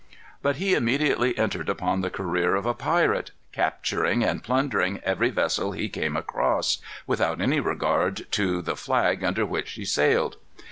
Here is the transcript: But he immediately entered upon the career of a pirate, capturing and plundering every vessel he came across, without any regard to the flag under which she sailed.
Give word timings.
But 0.41 0.55
he 0.55 0.73
immediately 0.73 1.37
entered 1.37 1.69
upon 1.69 2.01
the 2.01 2.09
career 2.09 2.55
of 2.55 2.65
a 2.65 2.73
pirate, 2.73 3.29
capturing 3.51 4.23
and 4.23 4.43
plundering 4.43 4.99
every 5.03 5.29
vessel 5.29 5.73
he 5.73 5.89
came 5.89 6.17
across, 6.17 6.79
without 7.05 7.39
any 7.39 7.59
regard 7.59 8.25
to 8.31 8.63
the 8.63 8.75
flag 8.75 9.23
under 9.23 9.45
which 9.45 9.67
she 9.67 9.85
sailed. 9.85 10.37